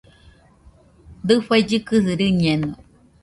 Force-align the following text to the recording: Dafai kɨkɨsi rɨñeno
Dafai 1.27 1.61
kɨkɨsi 1.69 2.13
rɨñeno 2.19 2.71